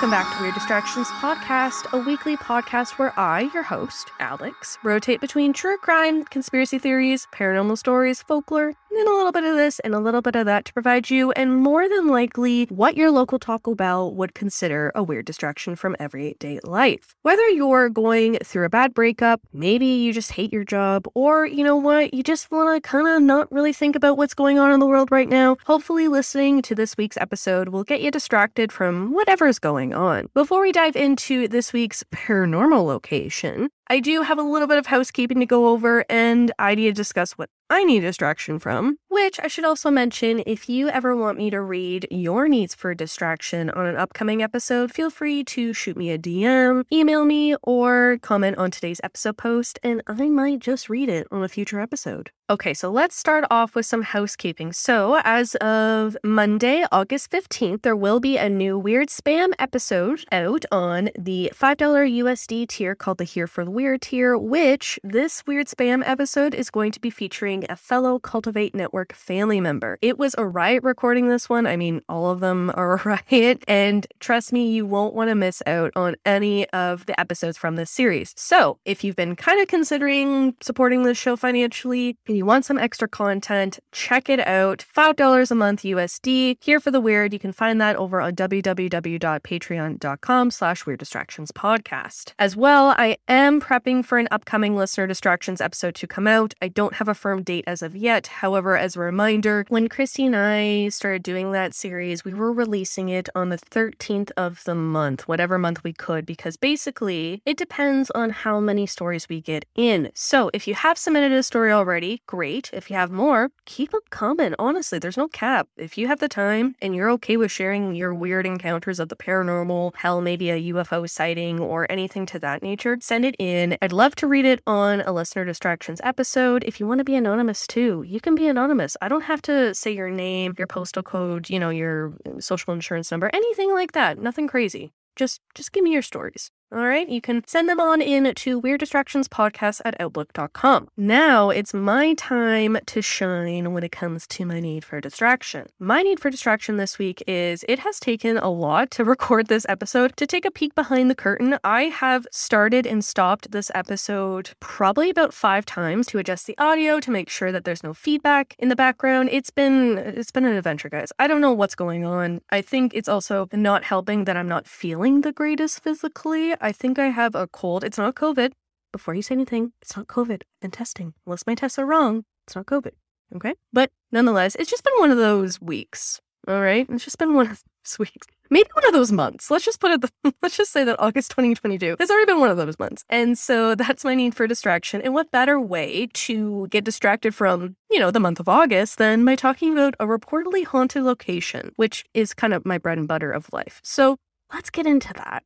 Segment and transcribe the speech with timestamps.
[0.00, 5.20] Welcome back to Weird Distractions Podcast, a weekly podcast where I, your host, Alex, rotate
[5.20, 9.94] between true crime, conspiracy theories, paranormal stories, folklore, and a little bit of this and
[9.94, 13.38] a little bit of that to provide you, and more than likely, what your local
[13.38, 17.14] Taco Bell would consider a weird distraction from everyday life.
[17.20, 21.62] Whether you're going through a bad breakup, maybe you just hate your job, or you
[21.62, 24.72] know what, you just want to kind of not really think about what's going on
[24.72, 28.72] in the world right now, hopefully listening to this week's episode will get you distracted
[28.72, 30.28] from whatever's going on.
[30.34, 34.86] Before we dive into this week's paranormal location, I do have a little bit of
[34.86, 38.98] housekeeping to go over, and I need to discuss what I need distraction from.
[39.08, 42.94] Which I should also mention if you ever want me to read your needs for
[42.94, 48.18] distraction on an upcoming episode, feel free to shoot me a DM, email me, or
[48.22, 52.30] comment on today's episode post, and I might just read it on a future episode.
[52.50, 54.72] Okay, so let's start off with some housekeeping.
[54.72, 60.64] So, as of Monday, August 15th, there will be a new Weird Spam episode out
[60.72, 66.02] on the $5 USD tier called the Here for the tier, which this Weird Spam
[66.04, 69.98] episode is going to be featuring a fellow Cultivate Network family member.
[70.02, 71.66] It was a riot recording this one.
[71.66, 75.34] I mean, all of them are a riot, and trust me, you won't want to
[75.34, 78.34] miss out on any of the episodes from this series.
[78.36, 82.78] So, if you've been kind of considering supporting this show financially and you want some
[82.78, 84.84] extra content, check it out.
[84.94, 86.56] $5 a month USD.
[86.60, 87.32] Here for the weird.
[87.32, 92.34] You can find that over on www.patreon.com slash weird distractions podcast.
[92.38, 96.54] As well, I am prepping for an upcoming listener distractions episode to come out.
[96.60, 98.26] I don't have a firm date as of yet.
[98.26, 103.10] However, as a reminder, when Christy and I started doing that series, we were releasing
[103.10, 108.10] it on the 13th of the month, whatever month we could, because basically it depends
[108.10, 110.10] on how many stories we get in.
[110.16, 112.70] So if you have submitted a story already, great.
[112.72, 114.56] If you have more, keep them coming.
[114.58, 115.68] Honestly, there's no cap.
[115.76, 119.16] If you have the time and you're okay with sharing your weird encounters of the
[119.16, 123.49] paranormal, hell, maybe a UFO sighting or anything to that nature, send it in.
[123.82, 126.64] I'd love to read it on a listener distractions episode.
[126.64, 128.96] If you want to be anonymous too, you can be anonymous.
[129.00, 132.72] I don't have to say your name, your postal code, you know, your uh, social
[132.72, 134.18] insurance number, anything like that.
[134.18, 134.92] Nothing crazy.
[135.16, 136.50] Just just give me your stories.
[136.72, 140.86] All right, you can send them on in to Weird Distractions Podcast at Outlook.com.
[140.96, 145.66] Now it's my time to shine when it comes to my need for distraction.
[145.80, 149.66] My need for distraction this week is it has taken a lot to record this
[149.68, 150.16] episode.
[150.16, 155.10] To take a peek behind the curtain, I have started and stopped this episode probably
[155.10, 158.68] about five times to adjust the audio to make sure that there's no feedback in
[158.68, 159.28] the background.
[159.32, 161.10] It's been it's been an adventure, guys.
[161.18, 162.42] I don't know what's going on.
[162.50, 166.54] I think it's also not helping that I'm not feeling the greatest physically.
[166.60, 167.84] I think I have a cold.
[167.84, 168.52] It's not COVID.
[168.92, 170.42] Before you say anything, it's not COVID.
[170.60, 171.14] And testing.
[171.26, 172.92] Unless my tests are wrong, it's not COVID.
[173.36, 173.54] Okay?
[173.72, 176.20] But nonetheless, it's just been one of those weeks.
[176.46, 176.86] All right?
[176.90, 178.26] It's just been one of those weeks.
[178.50, 179.50] Maybe one of those months.
[179.50, 182.50] Let's just put it, the, let's just say that August 2022 has already been one
[182.50, 183.04] of those months.
[183.08, 185.00] And so that's my need for distraction.
[185.00, 189.24] And what better way to get distracted from, you know, the month of August than
[189.24, 193.30] by talking about a reportedly haunted location, which is kind of my bread and butter
[193.30, 193.80] of life.
[193.84, 194.16] So
[194.52, 195.44] let's get into that.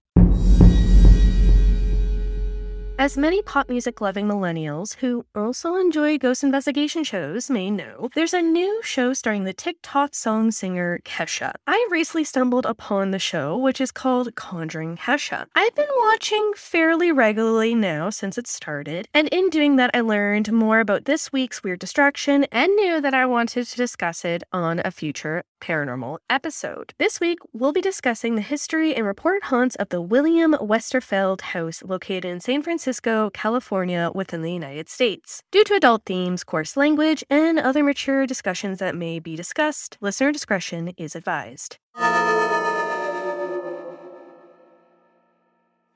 [2.96, 8.32] As many pop music loving millennials who also enjoy ghost investigation shows may know, there's
[8.32, 11.54] a new show starring the TikTok song singer Kesha.
[11.66, 15.46] I recently stumbled upon the show, which is called Conjuring Kesha.
[15.56, 20.52] I've been watching fairly regularly now since it started, and in doing that, I learned
[20.52, 24.80] more about this week's weird distraction and knew that I wanted to discuss it on
[24.84, 26.92] a future paranormal episode.
[26.98, 31.82] This week, we'll be discussing the history and reported haunts of the William Westerfeld House
[31.82, 35.42] located in San Francisco, California, within the United States.
[35.50, 40.32] Due to adult themes, coarse language, and other mature discussions that may be discussed, listener
[40.32, 41.78] discretion is advised.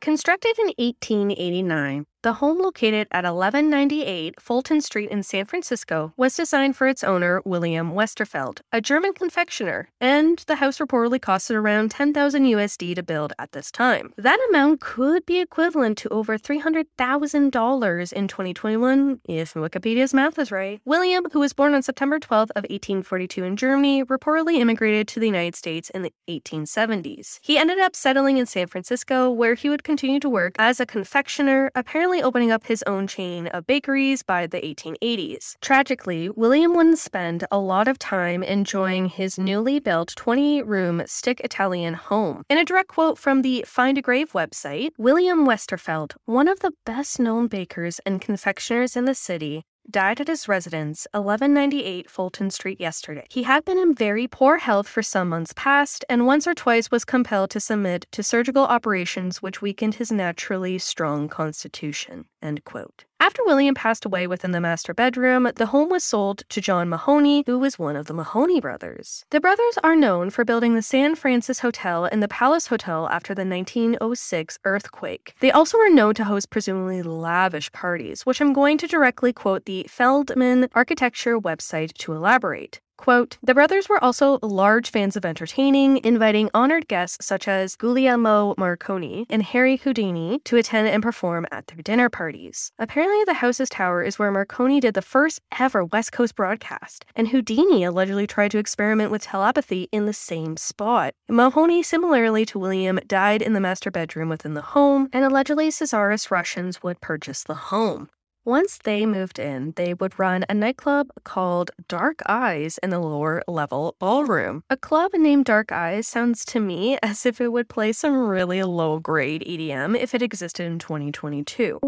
[0.01, 6.77] Constructed in 1889, the home located at 1198 Fulton Street in San Francisco was designed
[6.77, 12.45] for its owner, William Westerfeld, a German confectioner, and the house reportedly costed around 10,000
[12.45, 14.13] USD to build at this time.
[14.19, 20.83] That amount could be equivalent to over $300,000 in 2021 if Wikipedia's math is right.
[20.85, 25.25] William, who was born on September 12th of 1842 in Germany, reportedly immigrated to the
[25.25, 27.39] United States in the 1870s.
[27.41, 30.85] He ended up settling in San Francisco where he would continue to work as a
[30.85, 35.55] confectioner, apparently finally opening up his own chain of bakeries by the 1880s.
[35.61, 41.41] Tragically, William wouldn't spend a lot of time enjoying his newly built 20 room stick
[41.45, 42.43] Italian home.
[42.49, 46.73] In a direct quote from the Find a Grave website, William Westerfeld, one of the
[46.85, 52.81] best known bakers and confectioners in the city, died at his residence, 1198 Fulton Street,
[52.81, 53.27] yesterday.
[53.31, 56.91] He had been in very poor health for some months past, and once or twice
[56.91, 62.27] was compelled to submit to surgical operations which weakened his naturally strong constitution.
[62.43, 63.05] End quote.
[63.21, 67.43] After William passed away within the master bedroom, the home was sold to John Mahoney,
[67.47, 69.25] who was one of the Mahoney brothers.
[69.31, 73.35] The brothers are known for building the San Francis Hotel and the Palace Hotel after
[73.35, 75.35] the 1906 earthquake.
[75.41, 79.65] They also were known to host presumably lavish parties, which I'm going to directly quote
[79.65, 82.81] the Feldman Architecture website to elaborate.
[82.99, 88.55] Quote, the brothers were also large fans of entertaining, inviting honored guests such as Guglielmo
[88.59, 92.73] Marconi and Harry Houdini to attend and perform at their dinner parties.
[92.77, 97.29] Apparently, the house's tower is where Marconi did the first ever West Coast broadcast, and
[97.29, 101.15] Houdini allegedly tried to experiment with telepathy in the same spot.
[101.29, 106.33] Mahoney, similarly to William, died in the master bedroom within the home, and allegedly Czarist
[106.33, 108.09] Russians would purchase the home.
[108.49, 113.43] Once they moved in, they would run a nightclub called Dark Eyes in the lower
[113.47, 114.63] level ballroom.
[114.71, 118.63] A club named Dark Eyes sounds to me as if it would play some really
[118.63, 121.79] low grade EDM if it existed in 2022.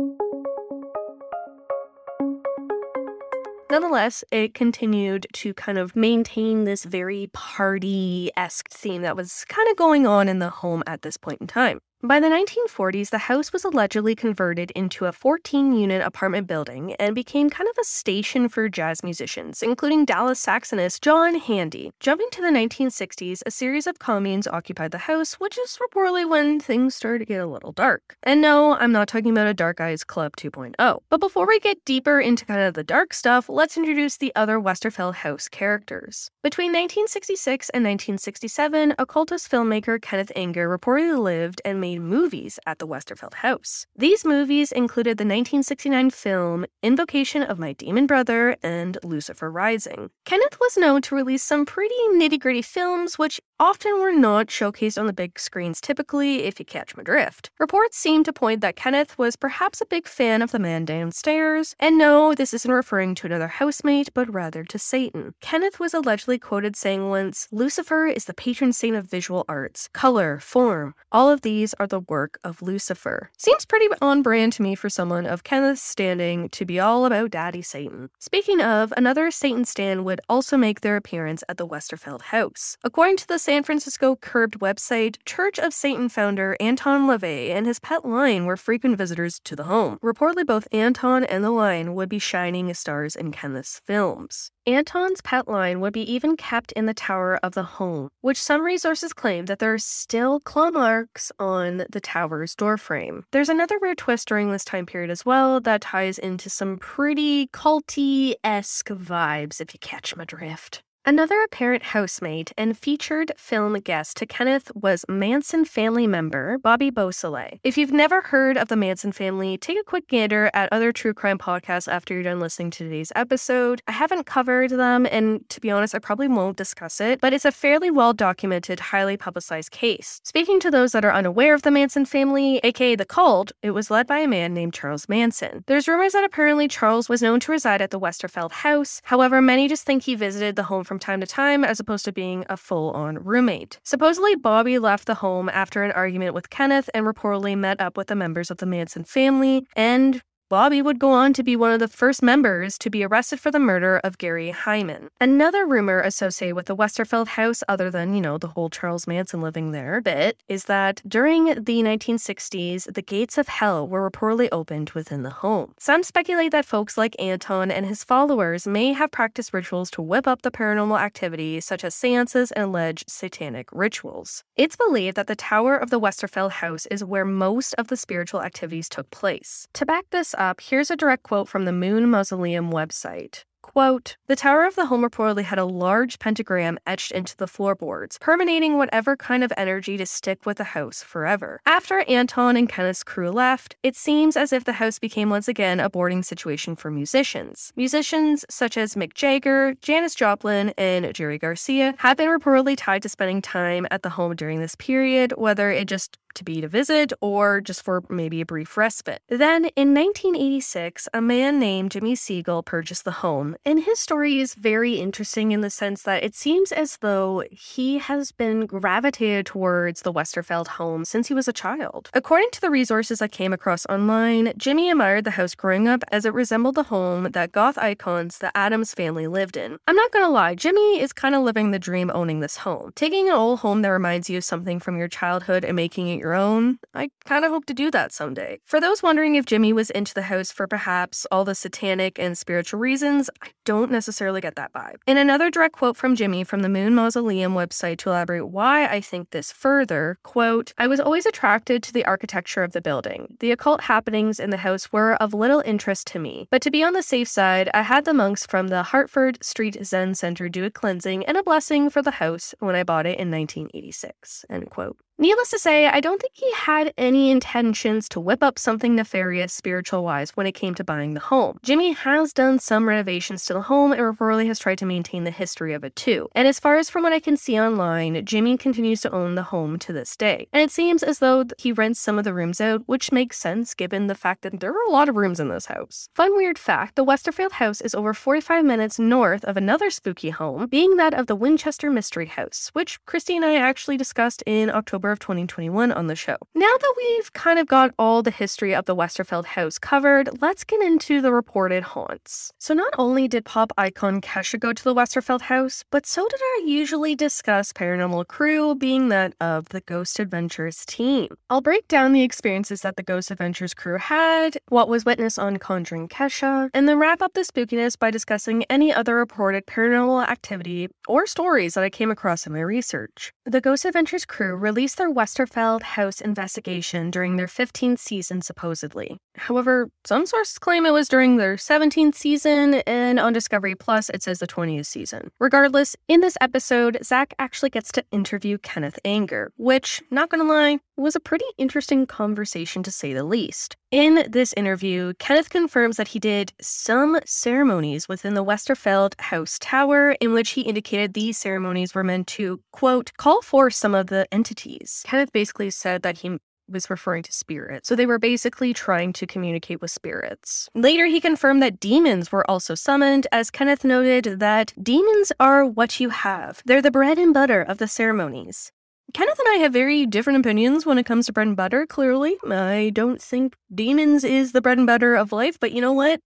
[3.70, 9.66] Nonetheless, it continued to kind of maintain this very party esque theme that was kind
[9.70, 11.80] of going on in the home at this point in time.
[12.02, 17.14] By the 1940s, the house was allegedly converted into a 14 unit apartment building and
[17.14, 21.92] became kind of a station for jazz musicians, including Dallas saxonist John Handy.
[22.00, 26.58] Jumping to the 1960s, a series of communes occupied the house, which is reportedly when
[26.58, 28.16] things started to get a little dark.
[28.22, 31.00] And no, I'm not talking about a Dark Eyes Club 2.0.
[31.10, 34.58] But before we get deeper into kind of the dark stuff, let's introduce the other
[34.58, 36.30] Westerfeld House characters.
[36.42, 42.86] Between 1966 and 1967, occultist filmmaker Kenneth Anger reportedly lived and made movies at the
[42.86, 43.86] Westerfeld house.
[43.96, 50.10] These movies included the 1969 film Invocation of My Demon Brother and Lucifer Rising.
[50.24, 54.98] Kenneth was known to release some pretty nitty gritty films, which often were not showcased
[54.98, 57.50] on the big screens typically, if you catch my drift.
[57.58, 61.74] Reports seem to point that Kenneth was perhaps a big fan of The Man Downstairs,
[61.78, 65.34] and no, this isn't referring to another housemate, but rather to Satan.
[65.40, 70.38] Kenneth was allegedly quoted saying once, Lucifer is the patron saint of visual arts, color,
[70.38, 70.94] form.
[71.12, 73.30] All of these are the work of Lucifer.
[73.38, 77.30] Seems pretty on brand to me for someone of Kenneth's standing to be all about
[77.30, 78.10] Daddy Satan.
[78.18, 82.76] Speaking of, another Satan stand would also make their appearance at the Westerfeld house.
[82.84, 87.78] According to the San Francisco Curbed website, Church of Satan founder Anton LaVey and his
[87.80, 89.98] pet lion were frequent visitors to the home.
[90.02, 94.52] Reportedly, both Anton and the lion would be shining stars in Kenneth's films.
[94.66, 98.60] Anton's pet lion would be even kept in the tower of the home, which some
[98.60, 103.24] resources claim that there are still claw marks on the tower's doorframe.
[103.32, 107.48] There's another weird twist during this time period as well that ties into some pretty
[107.48, 110.82] culty esque vibes, if you catch my drift.
[111.06, 117.58] Another apparent housemate and featured film guest to Kenneth was Manson family member Bobby Beausoleil.
[117.64, 121.14] If you've never heard of the Manson family, take a quick gander at other true
[121.14, 123.80] crime podcasts after you're done listening to today's episode.
[123.88, 127.46] I haven't covered them, and to be honest, I probably won't discuss it, but it's
[127.46, 130.20] a fairly well documented, highly publicized case.
[130.22, 133.90] Speaking to those that are unaware of the Manson family, aka the cult, it was
[133.90, 135.64] led by a man named Charles Manson.
[135.66, 139.66] There's rumors that apparently Charles was known to reside at the Westerfeld house, however, many
[139.66, 142.56] just think he visited the home from time to time as opposed to being a
[142.56, 143.78] full on roommate.
[143.84, 148.08] Supposedly, Bobby left the home after an argument with Kenneth and reportedly met up with
[148.08, 150.20] the members of the Manson family and
[150.50, 153.52] Bobby would go on to be one of the first members to be arrested for
[153.52, 155.08] the murder of Gary Hinman.
[155.20, 159.40] Another rumor associated with the Westerfeld house, other than, you know, the whole Charles Manson
[159.40, 164.90] living there bit, is that during the 1960s, the gates of hell were reportedly opened
[164.90, 165.72] within the home.
[165.78, 170.26] Some speculate that folks like Anton and his followers may have practiced rituals to whip
[170.26, 174.42] up the paranormal activity, such as seances and alleged satanic rituals.
[174.56, 178.42] It's believed that the tower of the Westerfeld house is where most of the spiritual
[178.42, 179.68] activities took place.
[179.74, 183.44] To back this up, here's a direct quote from the Moon Mausoleum website.
[183.62, 188.18] Quote, the Tower of the Home reportedly had a large pentagram etched into the floorboards,
[188.18, 191.60] permeating whatever kind of energy to stick with the house forever.
[191.66, 195.78] After Anton and Kenneth's crew left, it seems as if the house became once again
[195.78, 197.72] a boarding situation for musicians.
[197.76, 203.08] Musicians such as Mick Jagger, Janis Joplin, and Jerry Garcia have been reportedly tied to
[203.08, 207.12] spending time at the home during this period, whether it just to be to visit
[207.20, 209.22] or just for maybe a brief respite.
[209.28, 214.54] Then in 1986, a man named Jimmy Siegel purchased the home, and his story is
[214.54, 220.02] very interesting in the sense that it seems as though he has been gravitated towards
[220.02, 222.10] the Westerfeld home since he was a child.
[222.14, 226.24] According to the resources I came across online, Jimmy admired the house growing up as
[226.24, 229.78] it resembled the home that goth icons the Addams family lived in.
[229.86, 232.92] I'm not gonna lie, Jimmy is kind of living the dream owning this home.
[232.94, 236.19] Taking an old home that reminds you of something from your childhood and making it
[236.20, 238.60] your own, I kind of hope to do that someday.
[238.64, 242.38] For those wondering if Jimmy was into the house for perhaps all the satanic and
[242.38, 244.96] spiritual reasons, I don't necessarily get that vibe.
[245.06, 249.00] In another direct quote from Jimmy from the Moon Mausoleum website to elaborate why I
[249.00, 253.36] think this further, quote, I was always attracted to the architecture of the building.
[253.40, 256.84] The occult happenings in the house were of little interest to me, but to be
[256.84, 260.64] on the safe side, I had the monks from the Hartford Street Zen Center do
[260.64, 264.70] a cleansing and a blessing for the house when I bought it in 1986, end
[264.70, 264.96] quote.
[265.20, 269.52] Needless to say, I don't think he had any intentions to whip up something nefarious
[269.52, 271.58] spiritual wise when it came to buying the home.
[271.62, 275.30] Jimmy has done some renovations to the home and reportedly has tried to maintain the
[275.30, 276.30] history of it too.
[276.34, 279.42] And as far as from what I can see online, Jimmy continues to own the
[279.42, 280.48] home to this day.
[280.54, 283.74] And it seems as though he rents some of the rooms out, which makes sense
[283.74, 286.08] given the fact that there are a lot of rooms in this house.
[286.14, 290.66] Fun weird fact the Westerfeld house is over 45 minutes north of another spooky home,
[290.66, 295.09] being that of the Winchester Mystery House, which Christy and I actually discussed in October
[295.12, 296.36] of 2021 on the show.
[296.54, 300.64] Now that we've kind of got all the history of the Westerfeld house covered, let's
[300.64, 302.52] get into the reported haunts.
[302.58, 306.40] So, not only did pop icon Kesha go to the Westerfeld house, but so did
[306.40, 311.28] our usually discussed paranormal crew, being that of the Ghost Adventures team.
[311.48, 315.58] I'll break down the experiences that the Ghost Adventures crew had, what was witnessed on
[315.58, 320.88] Conjuring Kesha, and then wrap up the spookiness by discussing any other reported paranormal activity
[321.08, 323.32] or stories that I came across in my research.
[323.44, 329.18] The Ghost Adventures crew released their Westerfeld house investigation during their 15th season, supposedly.
[329.36, 334.22] However, some sources claim it was during their 17th season, and on Discovery Plus, it
[334.22, 335.30] says the 20th season.
[335.38, 340.78] Regardless, in this episode, Zach actually gets to interview Kenneth Anger, which, not gonna lie,
[340.96, 343.76] was a pretty interesting conversation to say the least.
[343.90, 350.12] In this interview, Kenneth confirms that he did some ceremonies within the Westerfeld House Tower,
[350.20, 354.32] in which he indicated these ceremonies were meant to, quote, call for some of the
[354.32, 355.02] entities.
[355.04, 357.88] Kenneth basically said that he was referring to spirits.
[357.88, 360.68] So they were basically trying to communicate with spirits.
[360.72, 365.98] Later, he confirmed that demons were also summoned, as Kenneth noted that demons are what
[365.98, 366.62] you have.
[366.64, 368.70] They're the bread and butter of the ceremonies.
[369.12, 372.36] Kenneth and I have very different opinions when it comes to bread and butter, clearly.
[372.48, 376.20] I don't think demons is the bread and butter of life, but you know what?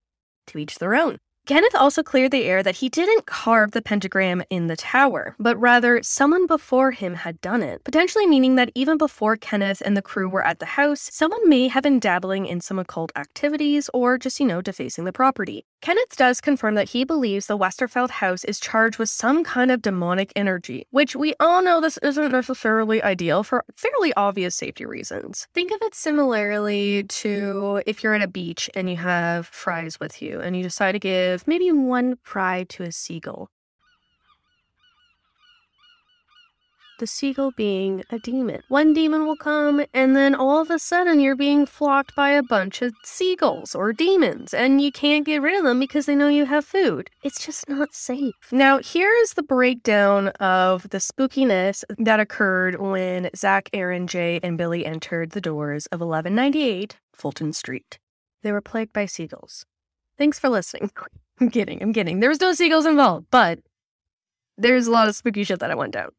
[0.47, 1.17] To each their own.
[1.45, 5.55] Kenneth also cleared the air that he didn't carve the pentagram in the tower, but
[5.57, 10.01] rather someone before him had done it, potentially meaning that even before Kenneth and the
[10.01, 14.17] crew were at the house, someone may have been dabbling in some occult activities or
[14.17, 15.63] just, you know, defacing the property.
[15.81, 19.83] Kenneth does confirm that he believes the Westerfeld house is charged with some kind of
[19.83, 25.47] demonic energy, which we all know this isn't necessarily ideal for fairly obvious safety reasons.
[25.53, 30.23] Think of it similarly to if you're at a beach and you have fries with
[30.23, 33.49] you and you decide to give maybe one fry to a seagull.
[36.97, 38.61] the seagull being a demon.
[38.69, 42.43] One demon will come, and then all of a sudden you're being flocked by a
[42.43, 46.27] bunch of seagulls or demons, and you can't get rid of them because they know
[46.27, 47.09] you have food.
[47.23, 48.33] It's just not safe.
[48.51, 54.57] Now, here is the breakdown of the spookiness that occurred when Zach, Aaron, Jay, and
[54.57, 57.99] Billy entered the doors of 1198 Fulton Street.
[58.43, 59.65] They were plagued by seagulls.
[60.17, 60.91] Thanks for listening.
[61.39, 62.19] I'm kidding, I'm kidding.
[62.19, 63.59] There was no seagulls involved, but
[64.57, 66.09] there's a lot of spooky shit that I went down.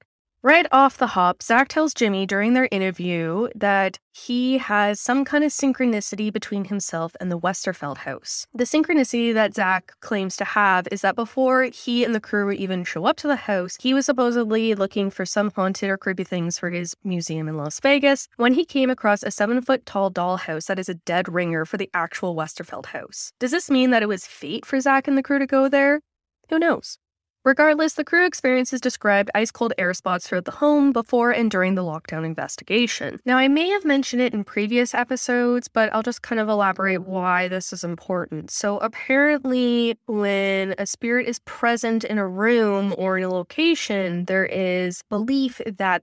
[0.46, 5.42] Right off the hop, Zach tells Jimmy during their interview that he has some kind
[5.42, 8.46] of synchronicity between himself and the Westerfeld house.
[8.54, 12.58] The synchronicity that Zach claims to have is that before he and the crew would
[12.58, 16.22] even show up to the house, he was supposedly looking for some haunted or creepy
[16.22, 20.12] things for his museum in Las Vegas when he came across a seven foot tall
[20.12, 23.32] dollhouse that is a dead ringer for the actual Westerfeld house.
[23.40, 26.02] Does this mean that it was fate for Zach and the crew to go there?
[26.50, 26.98] Who knows?
[27.46, 31.76] Regardless, the crew experiences described ice cold air spots throughout the home before and during
[31.76, 33.20] the lockdown investigation.
[33.24, 37.02] Now, I may have mentioned it in previous episodes, but I'll just kind of elaborate
[37.02, 38.50] why this is important.
[38.50, 44.46] So, apparently, when a spirit is present in a room or in a location, there
[44.46, 46.02] is belief that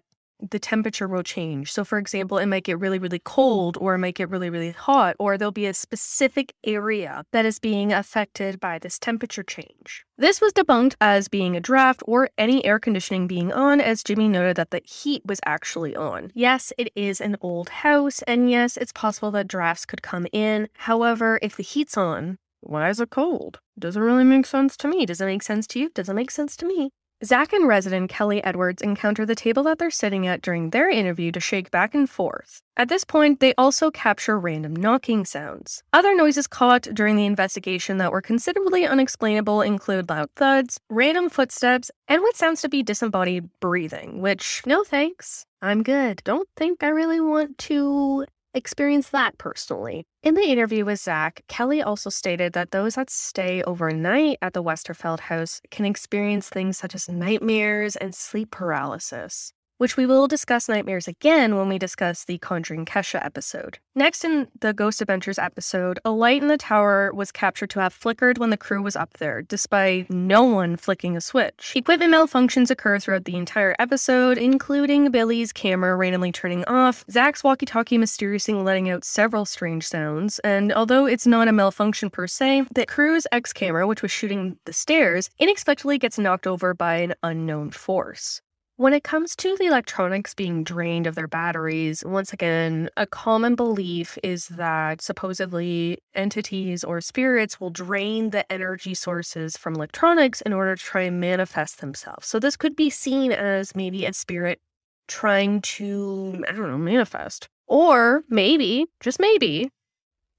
[0.52, 1.72] the temperature will change.
[1.72, 3.24] So, for example, it might get really, really mm.
[3.24, 7.46] cold, or it might get really, really hot, or there'll be a specific area that
[7.46, 10.06] is being affected by this temperature change.
[10.18, 14.28] This was debunked as being a draft or any air conditioning being on, as Jimmy
[14.28, 16.32] noted that the heat was actually on.
[16.34, 20.68] Yes, it is an old house, and yes, it's possible that drafts could come in.
[20.74, 23.60] However, if the heat's on, why is it cold?
[23.78, 25.06] Doesn't really make sense to me.
[25.06, 25.90] Does it make sense to you?
[25.90, 26.92] Doesn't make sense to me.
[27.24, 31.32] Zach and resident Kelly Edwards encounter the table that they're sitting at during their interview
[31.32, 32.62] to shake back and forth.
[32.76, 35.84] At this point, they also capture random knocking sounds.
[35.94, 41.90] Other noises caught during the investigation that were considerably unexplainable include loud thuds, random footsteps,
[42.10, 45.46] and what sounds to be disembodied breathing, which, no thanks.
[45.62, 46.22] I'm good.
[46.26, 50.06] Don't think I really want to experienced that personally.
[50.22, 54.64] In the interview with Zach, Kelly also stated that those that stay overnight at the
[54.64, 60.70] Westerfeld house can experience things such as nightmares and sleep paralysis which we will discuss
[60.70, 63.80] nightmares again when we discuss the Conjuring Kesha episode.
[63.96, 67.92] Next, in the Ghost Adventures episode, a light in the tower was captured to have
[67.92, 71.74] flickered when the crew was up there, despite no one flicking a switch.
[71.76, 77.66] Equipment malfunctions occur throughout the entire episode, including Billy's camera randomly turning off, Zach's walkie
[77.66, 82.68] talkie mysteriously letting out several strange sounds, and although it's not a malfunction per se,
[82.74, 87.16] the crew's X camera, which was shooting the stairs, inexplicably gets knocked over by an
[87.22, 88.42] unknown force.
[88.76, 93.54] When it comes to the electronics being drained of their batteries, once again, a common
[93.54, 100.54] belief is that supposedly entities or spirits will drain the energy sources from electronics in
[100.54, 102.26] order to try and manifest themselves.
[102.26, 104.60] So this could be seen as maybe a spirit
[105.08, 107.50] trying to, I don't know, manifest.
[107.68, 109.70] Or maybe, just maybe,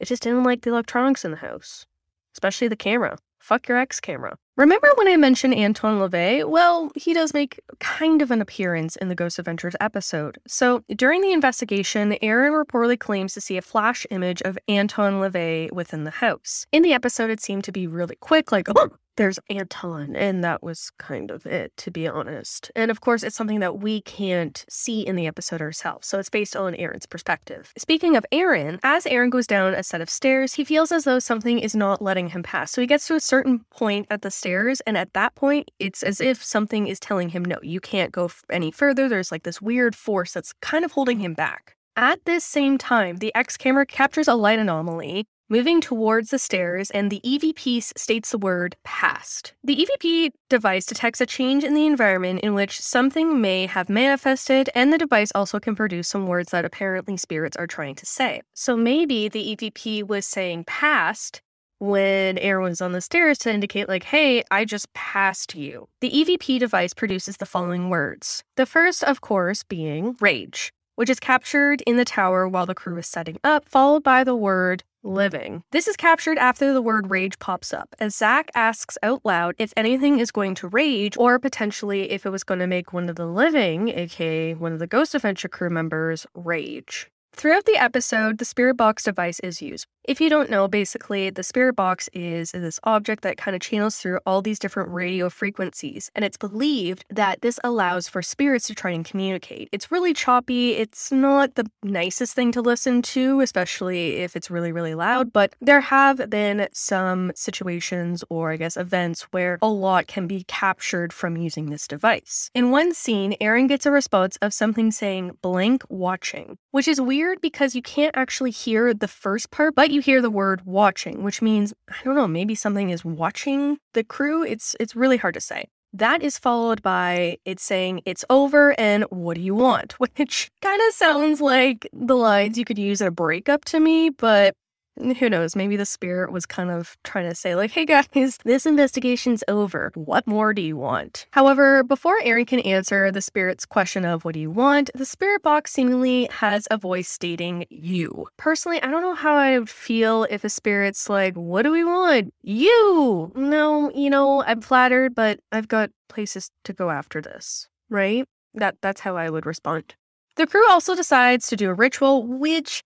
[0.00, 1.86] it just didn't like the electronics in the house,
[2.32, 3.16] especially the camera.
[3.38, 4.36] Fuck your X camera.
[4.56, 6.48] Remember when I mentioned Anton LaVey?
[6.48, 10.38] Well, he does make kind of an appearance in the Ghost Adventures episode.
[10.46, 15.72] So, during the investigation, Aaron reportedly claims to see a flash image of Anton LaVey
[15.72, 16.66] within the house.
[16.70, 20.62] In the episode, it seemed to be really quick, like, oh, there's Anton, and that
[20.62, 22.70] was kind of it, to be honest.
[22.74, 26.30] And of course, it's something that we can't see in the episode ourselves, so it's
[26.30, 27.72] based on Aaron's perspective.
[27.78, 31.18] Speaking of Aaron, as Aaron goes down a set of stairs, he feels as though
[31.18, 32.72] something is not letting him pass.
[32.72, 36.02] So he gets to a certain point at the stairs, and at that point, it's
[36.02, 39.08] as if something is telling him, no, you can't go any further.
[39.08, 41.76] There's like this weird force that's kind of holding him back.
[41.96, 46.90] At this same time, the X camera captures a light anomaly moving towards the stairs,
[46.90, 49.52] and the EVP states the word past.
[49.62, 54.68] The EVP device detects a change in the environment in which something may have manifested,
[54.74, 58.42] and the device also can produce some words that apparently spirits are trying to say.
[58.52, 61.40] So maybe the EVP was saying past
[61.78, 65.86] when Aaron was on the stairs to indicate, like, hey, I just passed you.
[66.00, 68.42] The EVP device produces the following words.
[68.56, 72.98] The first, of course, being rage, which is captured in the tower while the crew
[72.98, 75.62] is setting up, followed by the word living.
[75.70, 79.72] This is captured after the word rage pops up, as Zach asks out loud if
[79.76, 83.16] anything is going to rage, or potentially if it was going to make one of
[83.16, 87.08] the living, aka one of the Ghost Adventure crew members, rage.
[87.34, 89.86] Throughout the episode, the spirit box device is used.
[90.06, 93.96] If you don't know, basically, the spirit box is this object that kind of channels
[93.96, 98.74] through all these different radio frequencies, and it's believed that this allows for spirits to
[98.74, 99.70] try and communicate.
[99.72, 104.72] It's really choppy, it's not the nicest thing to listen to, especially if it's really,
[104.72, 110.06] really loud, but there have been some situations or I guess events where a lot
[110.06, 112.50] can be captured from using this device.
[112.54, 117.40] In one scene, Aaron gets a response of something saying blank watching, which is weird
[117.40, 121.40] because you can't actually hear the first part, but you hear the word watching, which
[121.40, 124.44] means I don't know, maybe something is watching the crew.
[124.44, 125.68] It's it's really hard to say.
[125.92, 129.92] That is followed by it saying it's over and what do you want?
[130.00, 134.10] Which kind of sounds like the lines you could use in a breakup to me,
[134.10, 134.54] but
[134.96, 135.56] who knows?
[135.56, 139.90] Maybe the spirit was kind of trying to say, like, hey guys, this investigation's over.
[139.94, 141.26] What more do you want?
[141.32, 145.42] However, before Aaron can answer the spirit's question of what do you want, the spirit
[145.42, 148.26] box seemingly has a voice stating you.
[148.36, 151.84] Personally, I don't know how I would feel if a spirit's like, what do we
[151.84, 152.32] want?
[152.42, 153.32] You!
[153.34, 158.26] No, you know, I'm flattered, but I've got places to go after this, right?
[158.54, 159.96] That that's how I would respond.
[160.36, 162.82] The crew also decides to do a ritual, which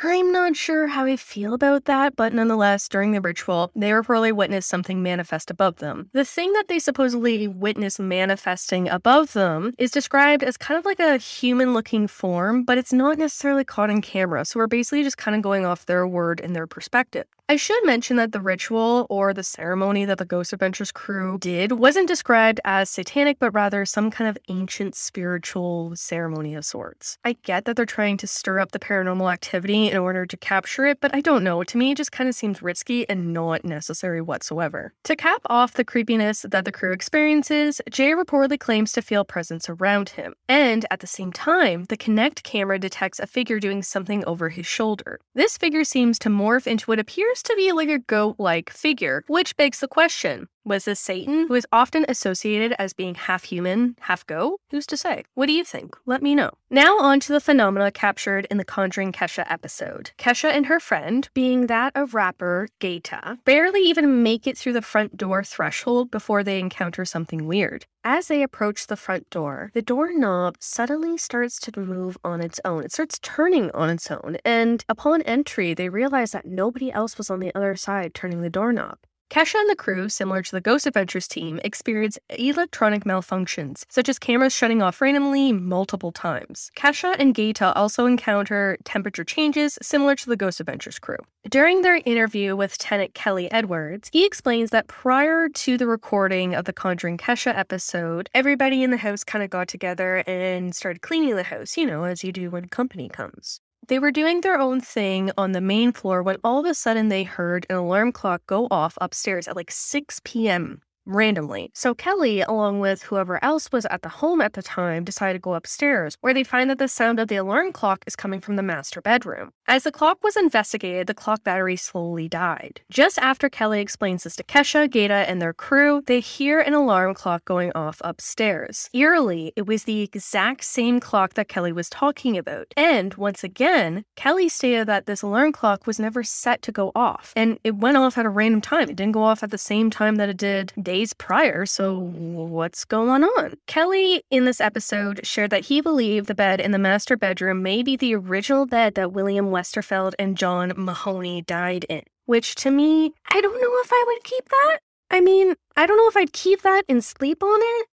[0.00, 4.32] I'm not sure how I feel about that, but nonetheless, during the ritual, they reportedly
[4.32, 6.08] witnessed something manifest above them.
[6.12, 11.00] The thing that they supposedly witnessed manifesting above them is described as kind of like
[11.00, 14.44] a human looking form, but it's not necessarily caught in camera.
[14.44, 17.26] So we're basically just kind of going off their word and their perspective.
[17.50, 21.72] I should mention that the ritual or the ceremony that the Ghost Adventures crew did
[21.72, 27.16] wasn't described as satanic, but rather some kind of ancient spiritual ceremony of sorts.
[27.24, 30.84] I get that they're trying to stir up the paranormal activity in order to capture
[30.84, 31.64] it, but I don't know.
[31.64, 34.92] To me, it just kind of seems risky and not necessary whatsoever.
[35.04, 39.70] To cap off the creepiness that the crew experiences, Jay reportedly claims to feel presence
[39.70, 40.34] around him.
[40.50, 44.66] And at the same time, the Kinect camera detects a figure doing something over his
[44.66, 45.18] shoulder.
[45.34, 49.24] This figure seems to morph into what appears to be like a goat like figure,
[49.28, 53.96] which begs the question was this Satan, who is often associated as being half human,
[54.00, 54.60] half goat?
[54.70, 55.24] Who's to say?
[55.34, 55.96] What do you think?
[56.06, 56.50] Let me know.
[56.70, 60.10] Now, on to the phenomena captured in the Conjuring Kesha episode.
[60.18, 64.82] Kesha and her friend, being that of rapper Gata, barely even make it through the
[64.82, 67.86] front door threshold before they encounter something weird.
[68.04, 72.84] As they approach the front door, the doorknob suddenly starts to move on its own.
[72.84, 77.30] It starts turning on its own, and upon entry, they realize that nobody else was
[77.30, 78.98] on the other side turning the doorknob.
[79.30, 84.18] Kesha and the crew, similar to the Ghost Adventures team, experience electronic malfunctions, such as
[84.18, 86.70] cameras shutting off randomly multiple times.
[86.74, 91.18] Kesha and Gata also encounter temperature changes similar to the Ghost Adventures crew.
[91.46, 96.64] During their interview with tenant Kelly Edwards, he explains that prior to the recording of
[96.64, 101.36] the Conjuring Kesha episode, everybody in the house kind of got together and started cleaning
[101.36, 103.60] the house, you know, as you do when company comes.
[103.88, 107.08] They were doing their own thing on the main floor when all of a sudden
[107.08, 111.70] they heard an alarm clock go off upstairs at like 6 p.m randomly.
[111.74, 115.38] So Kelly, along with whoever else was at the home at the time, decide to
[115.38, 118.56] go upstairs, where they find that the sound of the alarm clock is coming from
[118.56, 119.50] the master bedroom.
[119.66, 122.82] As the clock was investigated, the clock battery slowly died.
[122.90, 127.14] Just after Kelly explains this to Kesha, Gata, and their crew, they hear an alarm
[127.14, 128.90] clock going off upstairs.
[128.92, 132.74] Eerily, it was the exact same clock that Kelly was talking about.
[132.76, 137.32] And once again, Kelly stated that this alarm clock was never set to go off,
[137.34, 138.90] and it went off at a random time.
[138.90, 141.96] It didn't go off at the same time that it did days days prior, so
[141.96, 143.54] what's going on?
[143.68, 147.84] Kelly, in this episode, shared that he believed the bed in the master bedroom may
[147.84, 152.02] be the original bed that William Westerfeld and John Mahoney died in.
[152.26, 154.78] Which to me, I don't know if I would keep that.
[155.08, 157.86] I mean, I don't know if I'd keep that and sleep on it.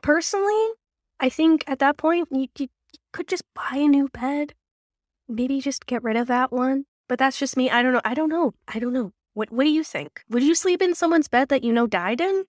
[0.00, 0.68] Personally,
[1.18, 4.54] I think at that point, you, you, you could just buy a new bed.
[5.28, 6.84] Maybe just get rid of that one.
[7.08, 7.70] But that's just me.
[7.70, 8.00] I don't know.
[8.04, 8.54] I don't know.
[8.68, 9.12] I don't know.
[9.34, 10.22] What what do you think?
[10.28, 12.44] Would you sleep in someone's bed that you know died in?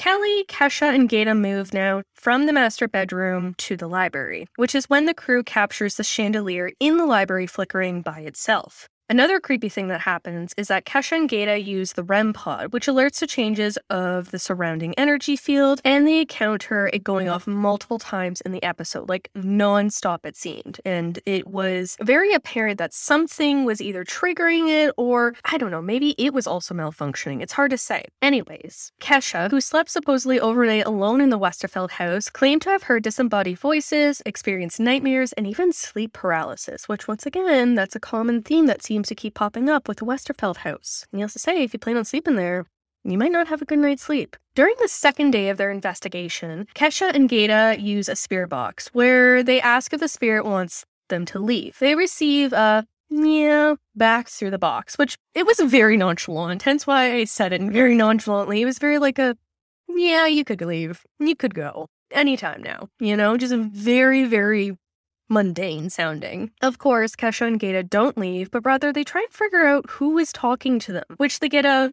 [0.00, 4.88] Kelly, Kesha, and Gata move now from the master bedroom to the library, which is
[4.88, 8.88] when the crew captures the chandelier in the library flickering by itself.
[9.10, 12.86] Another creepy thing that happens is that Kesha and Gata use the REM pod, which
[12.86, 17.98] alerts to changes of the surrounding energy field, and they encounter it going off multiple
[17.98, 20.78] times in the episode, like non-stop it seemed.
[20.84, 25.82] And it was very apparent that something was either triggering it or, I don't know,
[25.82, 27.42] maybe it was also malfunctioning.
[27.42, 28.04] It's hard to say.
[28.22, 33.02] Anyways, Kesha, who slept supposedly overnight alone in the Westerfeld house, claimed to have heard
[33.02, 38.66] disembodied voices, experienced nightmares, and even sleep paralysis, which once again, that's a common theme
[38.66, 41.06] that seems seems to keep popping up with the Westerfeld house.
[41.10, 42.66] Needless to say, if you plan on sleeping there,
[43.02, 44.36] you might not have a good night's sleep.
[44.54, 49.42] During the second day of their investigation, Kesha and Gata use a spirit box where
[49.42, 51.78] they ask if the spirit wants them to leave.
[51.78, 57.14] They receive a yeah back through the box, which it was very nonchalant, hence why
[57.14, 58.60] I said it very nonchalantly.
[58.60, 59.34] It was very like a
[59.88, 61.04] yeah, you could leave.
[61.18, 64.76] You could go anytime now, you know, just a very, very
[65.30, 66.50] mundane sounding.
[66.60, 70.18] Of course, Kesha and Gata don't leave, but rather they try and figure out who
[70.18, 71.92] is talking to them, which they get a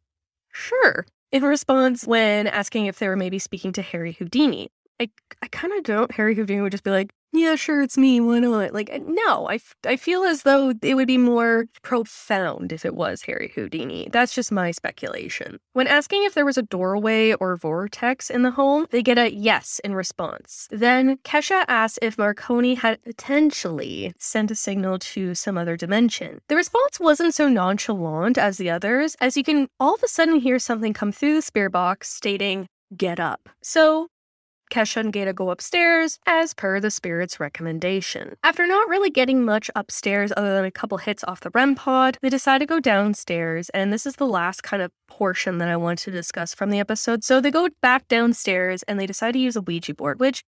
[0.52, 4.70] sure in response when asking if they were maybe speaking to Harry Houdini.
[5.00, 5.10] I,
[5.42, 6.12] I kind of don't.
[6.14, 8.20] Harry Houdini would just be like, yeah, sure, it's me.
[8.20, 8.74] Why not?
[8.74, 12.86] Like, uh, no, I, f- I feel as though it would be more profound if
[12.86, 14.10] it was Harry Houdini.
[14.12, 15.60] That's just my speculation.
[15.74, 19.34] When asking if there was a doorway or vortex in the home, they get a
[19.34, 20.68] yes in response.
[20.72, 26.40] Then Kesha asks if Marconi had potentially sent a signal to some other dimension.
[26.48, 30.40] The response wasn't so nonchalant as the others, as you can all of a sudden
[30.40, 33.50] hear something come through the spirit box stating, get up.
[33.62, 34.08] So
[34.70, 38.36] Kesha and Gata go upstairs as per the spirit's recommendation.
[38.44, 42.18] After not really getting much upstairs other than a couple hits off the REM pod,
[42.22, 45.78] they decide to go downstairs, and this is the last kind of portion that I
[45.78, 47.24] want to discuss from the episode.
[47.24, 50.44] So they go back downstairs and they decide to use a Ouija board, which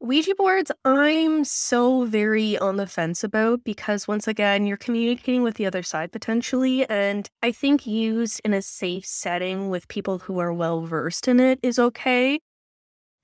[0.00, 5.54] Ouija boards, I'm so very on the fence about because once again, you're communicating with
[5.54, 6.84] the other side potentially.
[6.90, 11.40] And I think used in a safe setting with people who are well versed in
[11.40, 12.40] it is okay.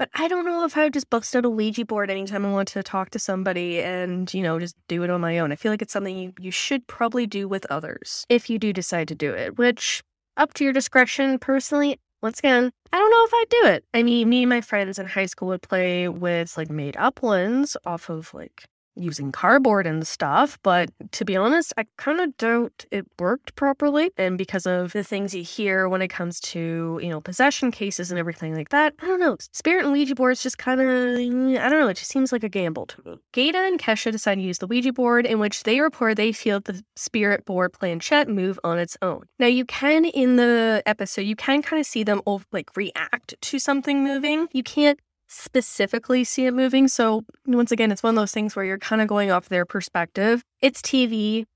[0.00, 2.50] But I don't know if I would just bust out a Ouija board anytime I
[2.50, 5.52] want to talk to somebody and, you know, just do it on my own.
[5.52, 8.72] I feel like it's something you, you should probably do with others if you do
[8.72, 10.02] decide to do it, which
[10.38, 11.38] up to your discretion.
[11.38, 13.84] Personally, once again, I don't know if I'd do it.
[13.92, 17.20] I mean, me and my friends in high school would play with like made up
[17.20, 18.64] ones off of like
[18.96, 24.10] using cardboard and stuff, but to be honest, I kind of doubt it worked properly.
[24.16, 28.10] And because of the things you hear when it comes to, you know, possession cases
[28.10, 29.36] and everything like that, I don't know.
[29.52, 32.48] Spirit and Ouija boards just kind of, I don't know, it just seems like a
[32.48, 33.18] gamble to me.
[33.32, 36.60] Gata and Kesha decide to use the Ouija board, in which they report they feel
[36.60, 39.22] the spirit board planchette move on its own.
[39.38, 42.20] Now, you can, in the episode, you can kind of see them
[42.52, 44.48] like react to something moving.
[44.52, 44.98] You can't
[45.30, 46.88] specifically see it moving.
[46.88, 49.64] So, once again, it's one of those things where you're kind of going off their
[49.64, 50.42] perspective.
[50.60, 51.46] It's TV.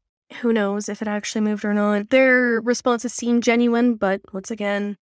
[0.41, 2.11] Who knows if it actually moved or not?
[2.11, 4.97] Their responses seem genuine, but once again,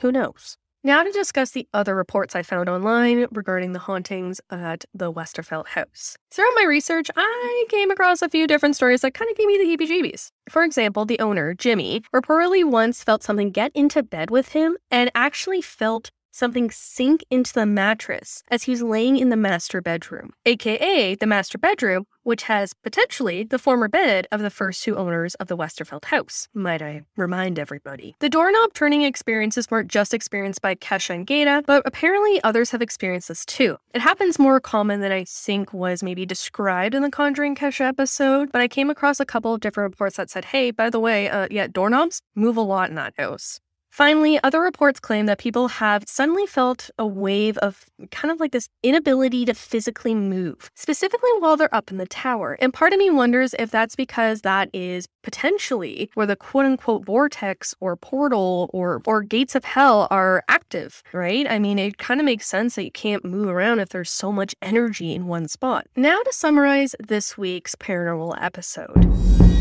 [0.00, 0.56] who knows?
[0.84, 5.66] Now, to discuss the other reports I found online regarding the hauntings at the Westerfeld
[5.66, 6.16] house.
[6.30, 9.58] Throughout my research, I came across a few different stories that kind of gave me
[9.58, 10.28] the heebie jeebies.
[10.48, 15.10] For example, the owner, Jimmy, reportedly once felt something get into bed with him and
[15.16, 20.32] actually felt something sink into the mattress as he was laying in the master bedroom,
[20.46, 25.34] aka the master bedroom, which has potentially the former bed of the first two owners
[25.36, 28.14] of the Westerfeld house, might I remind everybody.
[28.20, 32.82] The doorknob turning experiences weren't just experienced by Kesha and Gata, but apparently others have
[32.82, 33.78] experienced this too.
[33.94, 38.52] It happens more common than I think was maybe described in the Conjuring Kesha episode,
[38.52, 41.28] but I came across a couple of different reports that said, hey, by the way,
[41.30, 43.58] uh, yeah, doorknobs move a lot in that house.
[43.98, 48.52] Finally, other reports claim that people have suddenly felt a wave of kind of like
[48.52, 52.56] this inability to physically move, specifically while they're up in the tower.
[52.60, 57.06] And part of me wonders if that's because that is potentially where the quote unquote
[57.06, 61.50] vortex or portal or, or gates of hell are active, right?
[61.50, 64.30] I mean, it kind of makes sense that you can't move around if there's so
[64.30, 65.88] much energy in one spot.
[65.96, 69.57] Now, to summarize this week's paranormal episode.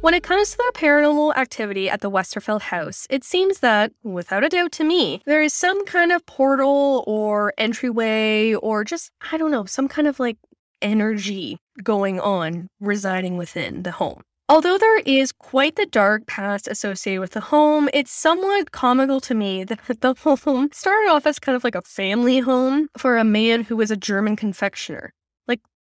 [0.00, 4.42] When it comes to the paranormal activity at the Westerfeld house, it seems that, without
[4.42, 9.36] a doubt to me, there is some kind of portal or entryway or just, I
[9.36, 10.38] don't know, some kind of like
[10.80, 14.22] energy going on residing within the home.
[14.48, 19.34] Although there is quite the dark past associated with the home, it's somewhat comical to
[19.34, 23.24] me that the home started off as kind of like a family home for a
[23.24, 25.12] man who was a German confectioner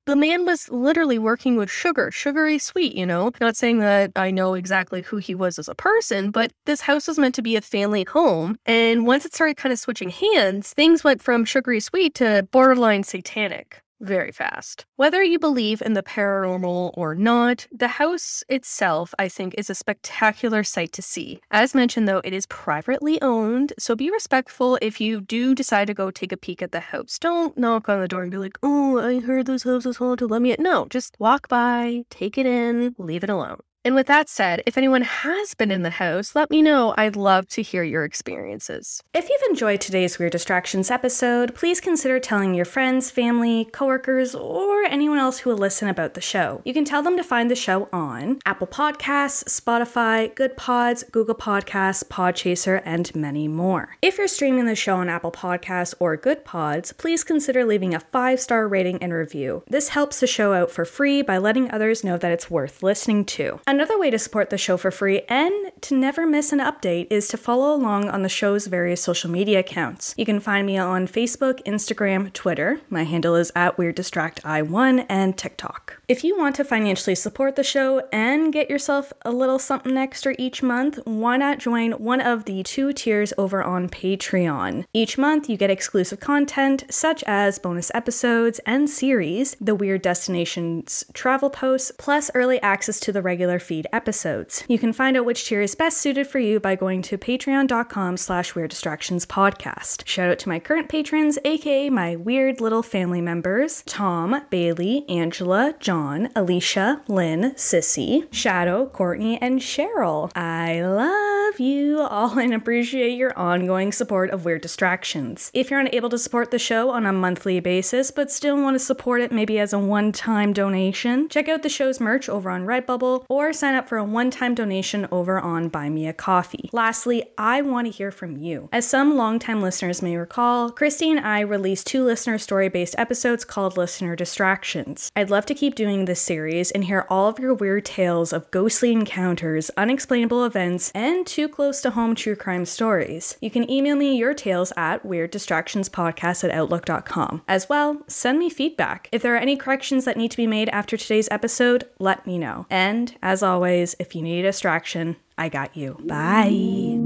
[0.07, 3.31] the man was literally working with sugar, sugary sweet, you know?
[3.41, 7.09] Not saying that I know exactly who he was as a person, but this house
[7.09, 8.57] was meant to be a family home.
[8.65, 13.03] And once it started kind of switching hands, things went from sugary sweet to borderline
[13.03, 14.85] satanic very fast.
[14.95, 19.75] Whether you believe in the paranormal or not, the house itself, I think, is a
[19.75, 21.39] spectacular sight to see.
[21.51, 25.93] As mentioned, though, it is privately owned, so be respectful if you do decide to
[25.93, 27.17] go take a peek at the house.
[27.19, 30.29] Don't knock on the door and be like, oh, I heard this house is haunted,
[30.29, 30.63] let me in.
[30.63, 33.59] No, just walk by, take it in, leave it alone.
[33.87, 36.93] And with that said, if anyone has been in the house, let me know.
[36.97, 39.01] I'd love to hear your experiences.
[39.13, 44.83] If you've enjoyed today's Weird Distractions episode, please consider telling your friends, family, coworkers, or
[44.83, 46.61] anyone else who will listen about the show.
[46.65, 52.03] You can tell them to find the show on Apple Podcasts, Spotify, Goodpods, Google Podcasts,
[52.03, 53.95] Podchaser, and many more.
[54.01, 58.41] If you're streaming the show on Apple Podcasts or Goodpods, please consider leaving a five
[58.41, 59.63] star rating and review.
[59.69, 63.23] This helps the show out for free by letting others know that it's worth listening
[63.23, 63.61] to.
[63.77, 67.27] Another way to support the show for free and to never miss an update is
[67.27, 70.15] to follow along on the show's various social media accounts.
[70.17, 72.81] You can find me on Facebook, Instagram, Twitter.
[72.89, 76.01] My handle is at WeirdDistractI1 and TikTok.
[76.07, 80.33] If you want to financially support the show and get yourself a little something extra
[80.39, 84.85] each month, why not join one of the two tiers over on Patreon?
[84.91, 91.03] Each month, you get exclusive content such as bonus episodes and series, the Weird Destinations
[91.13, 94.63] travel posts, plus early access to the regular feed episodes.
[94.67, 98.17] You can find out which tier is best suited for you by going to patreon.com
[98.17, 100.05] slash weird distractions podcast.
[100.07, 105.75] Shout out to my current patrons, aka my weird little family members, Tom, Bailey, Angela,
[105.79, 110.31] John, Alicia, Lynn, Sissy, Shadow, Courtney, and Cheryl.
[110.35, 115.51] I love you all and appreciate your ongoing support of Weird Distractions.
[115.53, 118.79] If you're unable to support the show on a monthly basis, but still want to
[118.79, 123.25] support it maybe as a one-time donation, check out the show's merch over on Redbubble
[123.29, 126.69] or or sign up for a one time donation over on Buy Me a Coffee.
[126.73, 128.67] Lastly, I want to hear from you.
[128.73, 133.45] As some longtime listeners may recall, Christy and I released two listener story based episodes
[133.45, 135.11] called Listener Distractions.
[135.15, 138.51] I'd love to keep doing this series and hear all of your weird tales of
[138.51, 143.37] ghostly encounters, unexplainable events, and too close to home true crime stories.
[143.39, 147.43] You can email me your tales at weirddistractionspodcast at outlook.com.
[147.47, 149.07] As well, send me feedback.
[149.13, 152.37] If there are any corrections that need to be made after today's episode, let me
[152.37, 152.65] know.
[152.69, 155.95] And as as always, if you need a distraction, I got you.
[156.07, 156.97] Bye.